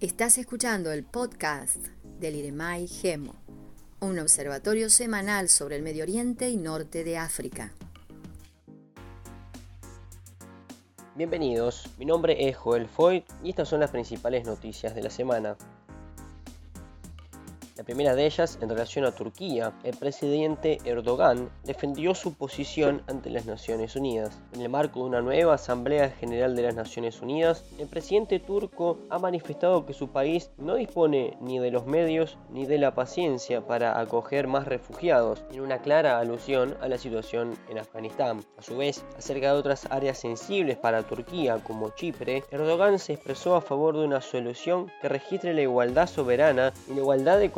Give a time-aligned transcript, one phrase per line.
[0.00, 1.88] Estás escuchando el podcast
[2.20, 3.34] del IREMAI GEMO,
[4.00, 7.72] un observatorio semanal sobre el Medio Oriente y Norte de África.
[11.16, 15.56] Bienvenidos, mi nombre es Joel Foy y estas son las principales noticias de la semana.
[17.88, 19.72] Primera de ellas en relación a Turquía.
[19.82, 24.42] El presidente Erdogan defendió su posición ante las Naciones Unidas.
[24.52, 28.98] En el marco de una nueva Asamblea General de las Naciones Unidas, el presidente turco
[29.08, 33.66] ha manifestado que su país no dispone ni de los medios ni de la paciencia
[33.66, 38.44] para acoger más refugiados, en una clara alusión a la situación en Afganistán.
[38.58, 43.56] A su vez, acerca de otras áreas sensibles para Turquía, como Chipre, Erdogan se expresó
[43.56, 47.50] a favor de una solución que registre la igualdad soberana y la igualdad de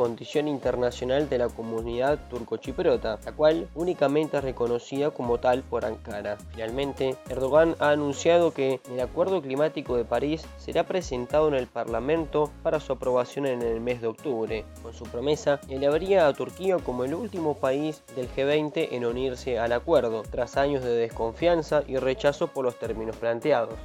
[0.47, 6.37] internacional de la comunidad turco-chipriota, la cual únicamente es reconocida como tal por Ankara.
[6.51, 12.51] Finalmente, Erdogan ha anunciado que el Acuerdo Climático de París será presentado en el Parlamento
[12.63, 14.65] para su aprobación en el mes de octubre.
[14.81, 19.73] Con su promesa, elevaría a Turquía como el último país del G20 en unirse al
[19.73, 23.75] acuerdo, tras años de desconfianza y rechazo por los términos planteados.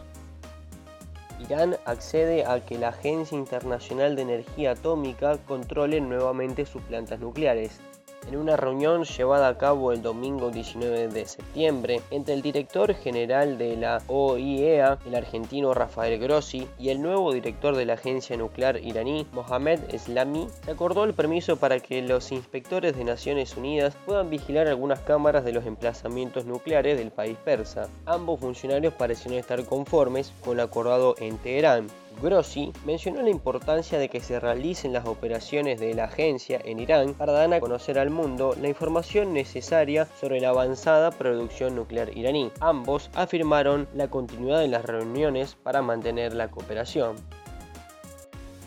[1.49, 7.81] Irán accede a que la Agencia Internacional de Energía Atómica controle nuevamente sus plantas nucleares
[8.27, 13.59] en una reunión llevada a cabo el domingo 19 de septiembre entre el director general
[13.59, 18.79] de la OIEA, el argentino Rafael Grossi, y el nuevo director de la agencia nuclear
[18.83, 24.31] iraní, Mohamed Eslami, se acordó el permiso para que los inspectores de Naciones Unidas puedan
[24.31, 27.89] vigilar algunas cámaras de los emplazamientos nucleares del país persa.
[28.07, 31.87] Ambos funcionarios parecieron estar conformes con lo acordado en Teherán,
[32.23, 37.15] Grossi mencionó la importancia de que se realicen las operaciones de la agencia en Irán
[37.15, 42.51] para dar a conocer al mundo la información necesaria sobre la avanzada producción nuclear iraní.
[42.61, 47.17] Ambos afirmaron la continuidad de las reuniones para mantener la cooperación.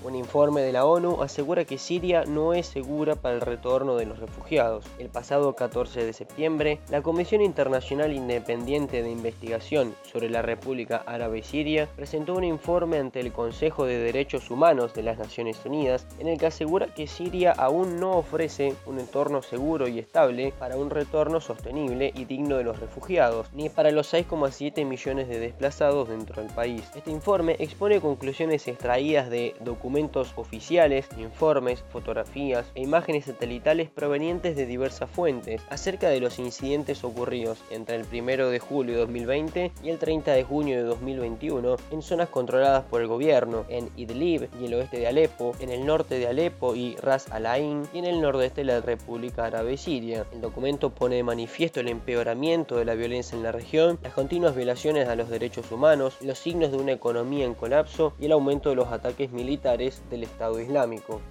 [0.01, 4.05] Un informe de la ONU asegura que Siria no es segura para el retorno de
[4.05, 4.85] los refugiados.
[4.97, 11.43] El pasado 14 de septiembre, la Comisión Internacional Independiente de Investigación sobre la República Árabe
[11.43, 16.29] Siria presentó un informe ante el Consejo de Derechos Humanos de las Naciones Unidas en
[16.29, 20.91] el que asegura que Siria aún no ofrece un entorno seguro y estable para un
[20.91, 26.41] retorno sostenible y digno de los refugiados, ni para los 6,7 millones de desplazados dentro
[26.41, 26.89] del país.
[26.95, 34.55] Este informe expone conclusiones extraídas de documentos documentos oficiales, informes, fotografías e imágenes satelitales provenientes
[34.55, 39.71] de diversas fuentes acerca de los incidentes ocurridos entre el 1 de julio de 2020
[39.81, 44.47] y el 30 de junio de 2021 en zonas controladas por el gobierno, en Idlib
[44.61, 47.97] y el oeste de Alepo, en el norte de Alepo y Ras Al Ain y
[47.97, 50.23] en el nordeste de la República Árabe Siria.
[50.31, 54.55] El documento pone de manifiesto el empeoramiento de la violencia en la región, las continuas
[54.55, 58.69] violaciones a los derechos humanos, los signos de una economía en colapso y el aumento
[58.69, 61.21] de los ataques militares del Estado Islámico.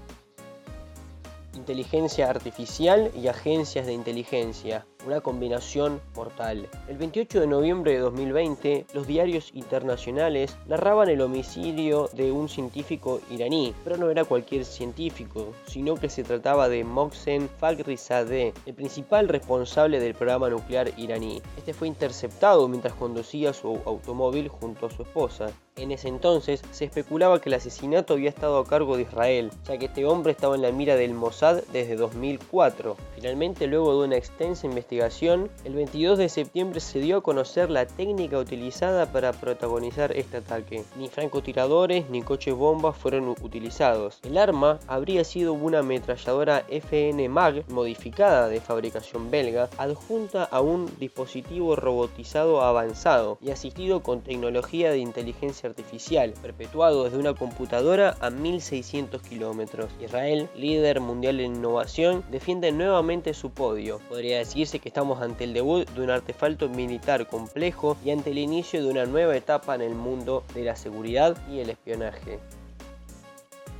[1.55, 6.69] Inteligencia artificial y agencias de inteligencia una combinación mortal.
[6.89, 13.21] El 28 de noviembre de 2020, los diarios internacionales narraban el homicidio de un científico
[13.31, 19.29] iraní, pero no era cualquier científico, sino que se trataba de Mohsen Fakhrizadeh, el principal
[19.29, 21.41] responsable del programa nuclear iraní.
[21.57, 25.51] Este fue interceptado mientras conducía su automóvil junto a su esposa.
[25.77, 29.79] En ese entonces se especulaba que el asesinato había estado a cargo de Israel, ya
[29.79, 32.97] que este hombre estaba en la mira del Mossad desde 2004.
[33.15, 37.87] Finalmente, luego de una extensa investigación, el 22 de septiembre se dio a conocer la
[37.87, 40.82] técnica utilizada para protagonizar este ataque.
[40.97, 44.19] Ni francotiradores ni coches bombas fueron utilizados.
[44.22, 50.91] El arma habría sido una ametralladora FN MAG modificada de fabricación belga, adjunta a un
[50.99, 58.31] dispositivo robotizado avanzado y asistido con tecnología de inteligencia artificial, perpetuado desde una computadora a
[58.31, 59.91] 1600 kilómetros.
[60.00, 64.00] Israel, líder mundial en innovación, defiende nuevamente su podio.
[64.09, 68.39] Podría decirse que estamos ante el debut de un artefacto militar complejo y ante el
[68.39, 72.38] inicio de una nueva etapa en el mundo de la seguridad y el espionaje.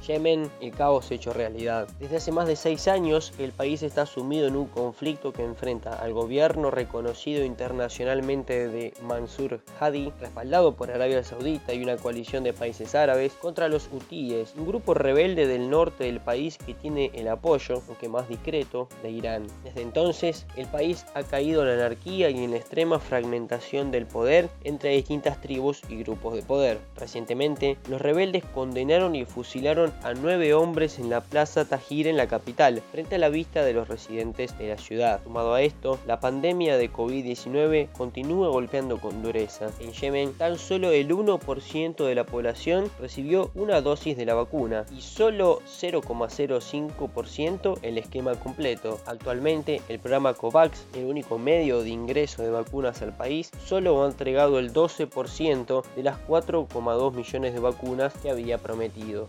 [0.09, 1.87] Yemen, el caos hecho realidad.
[2.01, 5.93] Desde hace más de seis años, el país está sumido en un conflicto que enfrenta
[5.93, 12.55] al gobierno reconocido internacionalmente de Mansur Hadi, respaldado por Arabia Saudita y una coalición de
[12.55, 17.29] países árabes, contra los hutíes, un grupo rebelde del norte del país que tiene el
[17.29, 19.47] apoyo, aunque más discreto, de Irán.
[19.63, 24.49] Desde entonces, el país ha caído en anarquía y en la extrema fragmentación del poder
[24.65, 26.79] entre distintas tribus y grupos de poder.
[26.97, 32.29] Recientemente, los rebeldes condenaron y fusilaron a nueve hombres en la Plaza Tajir en la
[32.29, 35.21] capital, frente a la vista de los residentes de la ciudad.
[35.25, 39.71] Sumado a esto, la pandemia de COVID-19 continúa golpeando con dureza.
[39.81, 44.85] En Yemen, tan solo el 1% de la población recibió una dosis de la vacuna
[44.97, 49.01] y solo 0,05% el esquema completo.
[49.07, 54.09] Actualmente, el programa COVAX, el único medio de ingreso de vacunas al país, solo ha
[54.09, 59.29] entregado el 12% de las 4,2 millones de vacunas que había prometido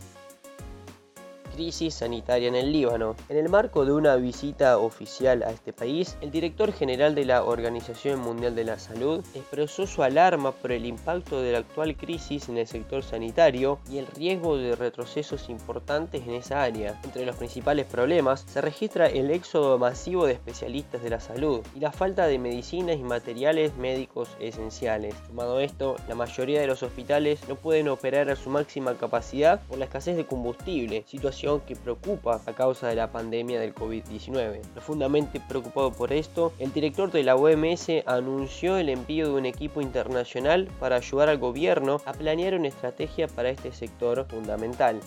[1.59, 3.17] crisis sanitaria en el Líbano.
[3.27, 7.44] En el marco de una visita oficial a este país, el director general de la
[7.44, 12.47] Organización Mundial de la Salud expresó su alarma por el impacto de la actual crisis
[12.47, 16.97] en el sector sanitario y el riesgo de retrocesos importantes en esa área.
[17.03, 21.81] Entre los principales problemas se registra el éxodo masivo de especialistas de la salud y
[21.81, 25.13] la falta de medicinas y materiales médicos esenciales.
[25.27, 29.77] Sumado esto, la mayoría de los hospitales no pueden operar a su máxima capacidad por
[29.77, 34.61] la escasez de combustible, situación que preocupa a causa de la pandemia del COVID-19.
[34.73, 39.81] Profundamente preocupado por esto, el director de la OMS anunció el envío de un equipo
[39.81, 44.99] internacional para ayudar al gobierno a planear una estrategia para este sector fundamental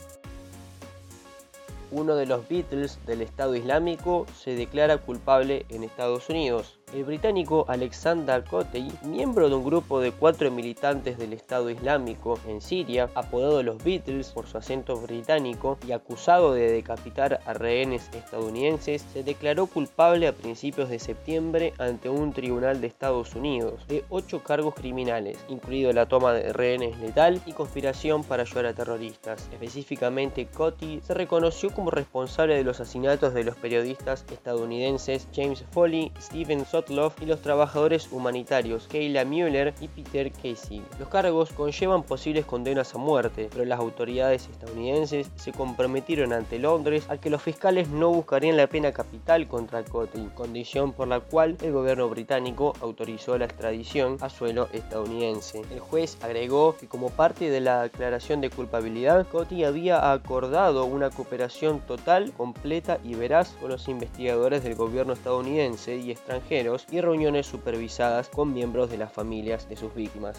[1.92, 6.81] uno de los Beatles del Estado Islámico se declara culpable en Estados Unidos.
[6.92, 12.60] El británico Alexander Kotey, miembro de un grupo de cuatro militantes del Estado Islámico en
[12.60, 19.06] Siria, apodado los Beatles por su acento británico y acusado de decapitar a rehenes estadounidenses,
[19.10, 24.42] se declaró culpable a principios de septiembre ante un tribunal de Estados Unidos de ocho
[24.42, 29.48] cargos criminales, incluido la toma de rehenes letal y conspiración para ayudar a terroristas.
[29.50, 36.12] Específicamente, Cotty se reconoció como responsable de los asesinatos de los periodistas estadounidenses James Foley,
[36.20, 40.82] Stephen y los trabajadores humanitarios Kayla Mueller y Peter Casey.
[40.98, 47.04] Los cargos conllevan posibles condenas a muerte, pero las autoridades estadounidenses se comprometieron ante Londres
[47.08, 51.56] a que los fiscales no buscarían la pena capital contra Cotty, condición por la cual
[51.62, 55.62] el gobierno británico autorizó la extradición a suelo estadounidense.
[55.70, 61.10] El juez agregó que como parte de la declaración de culpabilidad, Cotty había acordado una
[61.10, 67.46] cooperación total, completa y veraz con los investigadores del gobierno estadounidense y extranjero y reuniones
[67.46, 70.36] supervisadas con miembros de las familias de sus víctimas.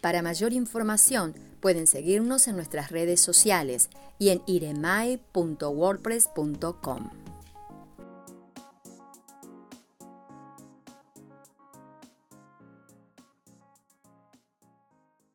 [0.00, 7.27] Para mayor información pueden seguirnos en nuestras redes sociales y en iremai.wordpress.com.